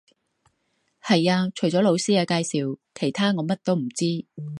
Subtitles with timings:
[0.99, 4.25] 係呀，除咗老師嘅介紹，其他我乜都唔知